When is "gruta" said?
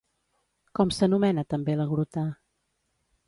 1.91-2.23